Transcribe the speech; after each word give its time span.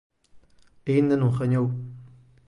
Aínda 0.89 1.15
non 1.17 1.35
gañou. 1.37 1.65